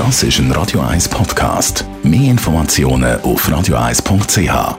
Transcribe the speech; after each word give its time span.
Das 0.00 0.22
ist 0.22 0.38
ein 0.38 0.50
Radio 0.52 0.80
1 0.80 1.10
Podcast. 1.10 1.84
Mehr 2.02 2.30
Informationen 2.30 3.20
auf 3.20 3.46
radio1.ch. 3.46 4.78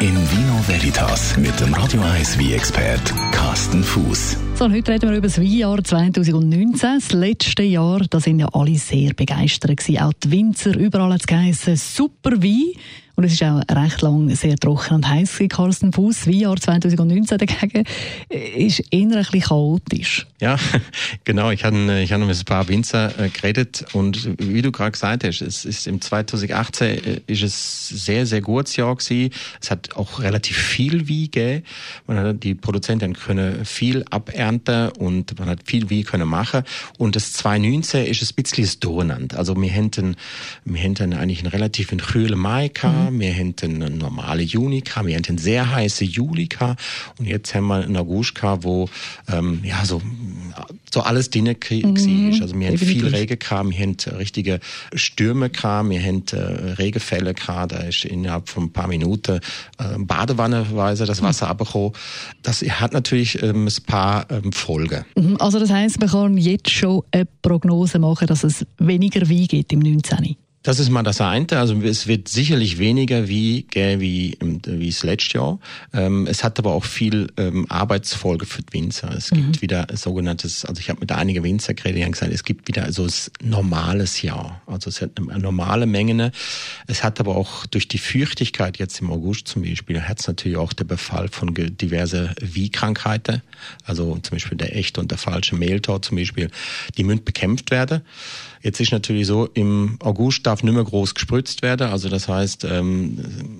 In 0.00 0.16
Vino 0.16 0.60
Veritas 0.66 1.36
mit 1.36 1.60
dem 1.60 1.72
Radio 1.72 2.00
1 2.00 2.36
wie 2.40 2.54
expert 2.54 3.14
Carsten 3.30 3.84
Fuß. 3.84 4.38
So, 4.56 4.68
heute 4.68 4.90
reden 4.90 5.10
wir 5.10 5.18
über 5.18 5.28
das 5.28 5.38
Weinjahr 5.38 5.84
2019. 5.84 6.98
Das 6.98 7.12
letzte 7.12 7.62
Jahr, 7.62 8.00
da 8.10 8.18
sind 8.18 8.40
ja 8.40 8.48
alle 8.52 8.74
sehr 8.74 9.14
begeistert 9.14 9.76
gewesen. 9.76 10.02
Auch 10.02 10.12
die 10.14 10.32
Winzer, 10.32 10.76
überall 10.76 11.12
hat 11.12 11.22
es 11.30 11.96
super 11.96 12.42
Wein. 12.42 12.72
Und 13.18 13.24
es 13.24 13.32
ist 13.32 13.42
auch 13.42 13.60
recht 13.68 14.00
lang 14.02 14.32
sehr 14.36 14.54
trocken 14.54 14.94
und 14.94 15.08
heiß 15.08 15.42
Carsten 15.48 15.92
Fuß. 15.92 16.18
Das 16.18 16.26
Weinjahr 16.28 16.54
2019 16.54 17.36
dagegen 17.38 17.82
ist 18.28 18.80
eher 18.92 19.16
ein 19.16 19.40
chaotisch. 19.40 20.28
Ja, 20.40 20.56
genau. 21.24 21.50
Ich 21.50 21.64
habe, 21.64 22.00
ich 22.00 22.12
habe 22.12 22.24
mit 22.24 22.38
ein 22.38 22.44
paar 22.44 22.68
Winzer 22.68 23.18
äh, 23.18 23.28
geredet 23.28 23.86
und 23.92 24.38
wie 24.38 24.62
du 24.62 24.70
gerade 24.70 24.92
gesagt 24.92 25.24
hast, 25.24 25.40
es 25.40 25.64
ist 25.64 25.88
im 25.88 26.00
2018 26.00 26.86
äh, 26.86 27.20
ist 27.26 27.42
es 27.42 27.88
sehr, 27.88 28.24
sehr 28.24 28.40
gutes 28.40 28.76
Jahr 28.76 28.94
gewesen. 28.94 29.32
Es 29.60 29.72
hat 29.72 29.96
auch 29.96 30.20
relativ 30.20 30.56
viel 30.56 31.08
Wein 31.08 31.28
gegeben. 31.32 32.38
Die 32.38 32.54
Produzenten 32.54 33.14
können 33.14 33.64
viel 33.64 34.04
abernten 34.10 34.90
und 34.90 35.36
man 35.40 35.48
hat 35.48 35.64
viel 35.64 35.90
Wein 35.90 36.04
können 36.04 36.28
machen. 36.28 36.62
Und 36.98 37.16
das 37.16 37.32
2019 37.32 38.06
ist 38.06 38.22
ein 38.22 38.34
bisschen 38.40 38.78
Durcheinander. 38.78 39.38
Also 39.38 39.60
wir 39.60 39.70
hätten, 39.70 40.14
wir 40.64 40.80
hätten 40.80 41.14
eigentlich 41.14 41.40
einen 41.40 41.50
relativ 41.50 41.88
kühlen 41.96 42.38
Mai 42.38 42.68
gehabt. 42.68 42.94
Mhm. 42.94 43.07
Wir 43.12 43.32
hätten 43.32 43.82
einen 43.82 43.98
normalen 43.98 44.46
Juni 44.46 44.80
gehabt. 44.80 45.06
Wir 45.06 45.16
hätten 45.16 45.32
einen 45.32 45.38
sehr 45.38 45.70
heißen 45.70 46.06
Juli 46.06 46.46
gehabt. 46.46 46.80
Und 47.18 47.26
jetzt 47.26 47.54
haben 47.54 47.66
wir 47.66 47.82
einen 47.82 47.96
August 47.96 48.34
gehabt, 48.34 48.64
wo, 48.64 48.88
ähm, 49.28 49.60
ja, 49.64 49.84
so 49.84 50.02
so 50.92 51.00
alles 51.02 51.30
drin 51.30 51.44
mhm, 51.44 52.38
Also 52.40 52.58
wir 52.58 52.68
haben 52.68 52.78
viel 52.78 53.06
Regen 53.06 53.38
gehabt, 53.38 53.70
wir 53.70 53.78
haben 53.78 53.96
richtige 54.18 54.60
Stürme 54.94 55.50
wir 55.50 56.02
haben 56.02 56.24
äh, 56.32 56.36
Regenfälle 56.36 57.34
da 57.34 57.76
ist 57.78 58.04
innerhalb 58.04 58.48
von 58.48 58.64
ein 58.64 58.72
paar 58.72 58.88
Minuten 58.88 59.40
äh, 59.78 59.98
Badewannenweise 59.98 61.04
das 61.04 61.22
Wasser 61.22 61.46
mhm. 61.46 61.50
abgekommen. 61.52 61.92
Das 62.42 62.62
hat 62.62 62.92
natürlich 62.92 63.42
ähm, 63.42 63.66
ein 63.66 63.84
paar 63.86 64.26
ähm, 64.30 64.52
Folgen. 64.52 65.04
Mhm, 65.16 65.36
also 65.38 65.58
das 65.58 65.70
heißt, 65.70 66.00
man 66.00 66.08
kann 66.08 66.36
jetzt 66.38 66.70
schon 66.70 67.02
eine 67.10 67.26
Prognose 67.42 67.98
machen, 67.98 68.26
dass 68.26 68.44
es 68.44 68.66
weniger 68.78 69.28
Wein 69.28 69.46
gibt 69.46 69.72
im 69.72 69.80
19. 69.80 70.36
Das 70.68 70.80
ist 70.80 70.90
mal 70.90 71.02
das 71.02 71.22
eine. 71.22 71.46
Also 71.52 71.80
es 71.80 72.08
wird 72.08 72.28
sicherlich 72.28 72.78
weniger 72.78 73.26
wie, 73.26 73.66
wie, 73.72 74.36
wie 74.38 74.90
das 74.90 75.02
letzte 75.02 75.38
Jahr. 75.38 75.58
Ähm, 75.94 76.26
es 76.26 76.44
hat 76.44 76.58
aber 76.58 76.74
auch 76.74 76.84
viel 76.84 77.28
ähm, 77.38 77.64
Arbeitsfolge 77.70 78.44
für 78.44 78.60
die 78.60 78.74
Winzer. 78.74 79.10
Es 79.16 79.30
gibt 79.30 79.46
mhm. 79.46 79.62
wieder 79.62 79.86
sogenanntes, 79.94 80.66
also 80.66 80.78
ich 80.78 80.90
habe 80.90 81.00
mit 81.00 81.10
einigen 81.10 81.42
Winzer 81.42 81.72
geredet, 81.72 81.96
die 81.96 82.04
haben 82.04 82.12
gesagt, 82.12 82.34
es 82.34 82.44
gibt 82.44 82.68
wieder 82.68 82.92
so 82.92 83.04
ein 83.04 83.48
normales 83.48 84.20
Jahr. 84.20 84.60
Also 84.66 84.90
es 84.90 85.00
hat 85.00 85.12
eine 85.16 85.38
normale 85.38 85.86
Menge. 85.86 86.32
Es 86.86 87.02
hat 87.02 87.18
aber 87.18 87.36
auch 87.36 87.64
durch 87.64 87.88
die 87.88 87.96
Fürchtigkeit 87.96 88.76
jetzt 88.76 89.00
im 89.00 89.10
August 89.10 89.48
zum 89.48 89.62
Beispiel, 89.62 90.02
hat 90.02 90.20
es 90.20 90.28
natürlich 90.28 90.58
auch 90.58 90.74
der 90.74 90.84
Befall 90.84 91.28
von 91.28 91.54
diverse 91.54 92.34
Wie-Krankheiten. 92.42 93.40
Also 93.86 94.18
zum 94.18 94.34
Beispiel 94.36 94.58
der 94.58 94.76
echte 94.76 95.00
und 95.00 95.10
der 95.10 95.16
falsche 95.16 95.56
Mehltau 95.56 95.98
zum 96.00 96.18
Beispiel. 96.18 96.50
Die 96.98 97.04
müssen 97.04 97.24
bekämpft 97.24 97.70
werden. 97.70 98.02
Jetzt 98.62 98.80
ist 98.80 98.92
natürlich 98.92 99.26
so, 99.26 99.48
im 99.54 99.98
August 100.00 100.46
darf 100.46 100.57
nicht 100.62 100.74
mehr 100.74 100.84
groß 100.84 101.14
gespritzt 101.14 101.62
werden. 101.62 101.90
Also 101.90 102.08
das 102.08 102.28
heißt, 102.28 102.64
ähm, 102.64 103.57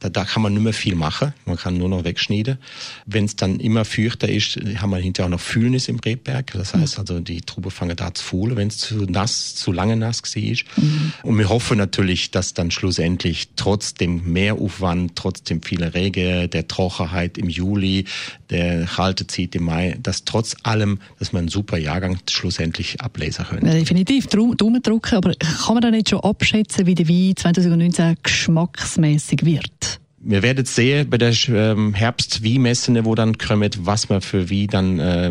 da, 0.00 0.08
da 0.08 0.24
kann 0.24 0.42
man 0.42 0.54
nicht 0.54 0.62
mehr 0.62 0.72
viel 0.72 0.94
machen. 0.94 1.34
Man 1.44 1.56
kann 1.56 1.76
nur 1.76 1.88
noch 1.88 2.04
wegschneiden. 2.04 2.58
Wenn 3.06 3.24
es 3.24 3.36
dann 3.36 3.58
immer 3.60 3.84
feuchter 3.84 4.28
ist, 4.28 4.56
haben 4.76 4.90
wir 4.90 4.98
hinterher 4.98 5.26
auch 5.26 5.30
noch 5.30 5.40
Fühlnis 5.40 5.88
im 5.88 5.98
Rebberg. 5.98 6.52
Das 6.52 6.74
heißt 6.74 6.98
also, 6.98 7.20
die 7.20 7.40
Trube 7.40 7.70
fangen 7.70 7.96
da 7.96 8.14
zu 8.14 8.22
fuhlen, 8.22 8.56
wenn 8.56 8.68
es 8.68 8.78
zu 8.78 9.04
nass, 9.04 9.54
zu 9.54 9.72
lange 9.72 9.96
nass 9.96 10.22
ist. 10.34 10.64
Mhm. 10.76 11.12
Und 11.22 11.38
wir 11.38 11.48
hoffen 11.48 11.78
natürlich, 11.78 12.30
dass 12.30 12.54
dann 12.54 12.70
schlussendlich 12.70 13.50
trotz 13.56 13.94
dem 13.94 14.32
Mehraufwand, 14.32 15.16
trotzdem 15.16 15.62
viele 15.62 15.94
Regen, 15.94 16.48
der 16.50 16.68
Trockenheit 16.68 17.38
im 17.38 17.48
Juli, 17.48 18.04
der 18.50 18.86
kalte 18.86 19.26
zieht 19.26 19.54
im 19.54 19.64
Mai, 19.64 19.96
dass 20.02 20.24
trotz 20.24 20.56
allem, 20.62 21.00
dass 21.18 21.32
man 21.32 21.40
einen 21.40 21.48
super 21.48 21.76
Jahrgang 21.76 22.18
schlussendlich 22.28 23.00
ablesen 23.00 23.44
können. 23.46 23.66
Ja, 23.66 23.74
definitiv 23.74 24.26
Daumen 24.26 24.82
drücken, 24.82 25.16
aber 25.16 25.34
kann 25.34 25.74
man 25.74 25.82
da 25.82 25.90
nicht 25.90 26.10
schon 26.10 26.20
abschätzen, 26.20 26.86
wie 26.86 26.94
der 26.94 27.08
Wein 27.08 27.34
2019 27.36 28.16
geschmacksmäßig 28.22 29.44
wird? 29.44 29.97
Wir 30.20 30.42
werden 30.42 30.64
sehen 30.64 31.08
bei 31.08 31.18
der 31.18 31.32
ähm, 31.48 31.94
Herbst-Wie-Messe, 31.94 33.04
wo 33.04 33.14
dann 33.14 33.38
kommt, 33.38 33.86
was 33.86 34.08
man 34.08 34.20
für 34.20 34.50
wie 34.50 34.66
dann 34.66 34.98
äh, 34.98 35.30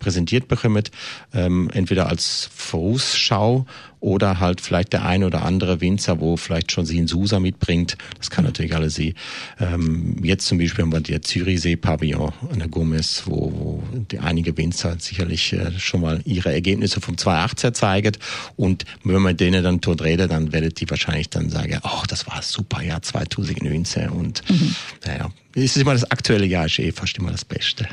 präsentiert 0.00 0.48
bekommt. 0.48 0.90
Ähm, 1.32 1.70
entweder 1.72 2.08
als 2.08 2.50
Vorausschau 2.54 3.66
oder 4.04 4.38
halt 4.38 4.60
vielleicht 4.60 4.92
der 4.92 5.06
ein 5.06 5.24
oder 5.24 5.44
andere 5.44 5.80
Winzer, 5.80 6.20
wo 6.20 6.36
vielleicht 6.36 6.72
schon 6.72 6.84
sie 6.84 6.98
in 6.98 7.08
Susa 7.08 7.40
mitbringt. 7.40 7.96
Das 8.18 8.28
kann 8.28 8.44
natürlich 8.44 8.74
alles 8.74 8.94
sie. 8.94 9.14
Ähm, 9.58 10.16
jetzt 10.22 10.46
zum 10.46 10.58
Beispiel 10.58 10.84
haben 10.84 10.92
wir 10.92 11.00
der 11.00 11.22
Zürichsee-Pavillon 11.22 12.30
an 12.52 12.58
der 12.58 12.68
Gomez, 12.68 13.22
wo, 13.24 13.50
wo 13.54 13.82
die 14.10 14.18
einige 14.18 14.58
Winzer 14.58 14.96
sicherlich 14.98 15.54
äh, 15.54 15.70
schon 15.78 16.02
mal 16.02 16.20
ihre 16.26 16.52
Ergebnisse 16.52 17.00
vom 17.00 17.16
2018 17.16 17.72
zeigen. 17.72 18.12
Und 18.56 18.84
wenn 19.04 19.22
man 19.22 19.38
denen 19.38 19.64
dann 19.64 19.80
dort 19.80 20.02
redet, 20.02 20.30
dann 20.30 20.52
werdet 20.52 20.80
die 20.80 20.90
wahrscheinlich 20.90 21.30
dann 21.30 21.48
sagen, 21.48 21.80
oh, 21.82 22.02
das 22.06 22.26
war 22.26 22.42
super 22.42 22.82
Jahr 22.82 23.00
2019 23.00 24.10
und 24.10 24.42
mhm. 24.50 24.74
naja, 25.06 25.30
es 25.54 25.64
ist 25.64 25.78
immer 25.78 25.92
das 25.92 26.10
aktuelle 26.10 26.44
Jahr, 26.44 26.66
ist 26.66 26.78
eh 26.78 26.92
fast 26.92 27.16
immer 27.16 27.30
das 27.30 27.46
Beste. 27.46 27.88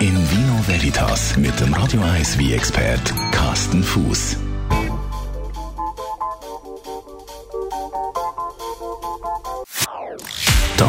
In 0.00 0.14
Vino 0.30 0.64
Veritas 0.66 1.38
mit 1.38 1.58
dem 1.60 1.72
Radio 1.72 2.02
1 2.02 2.36
wie 2.36 2.52
expert 2.52 3.14
Carsten 3.32 3.82
Fuß. 3.82 4.49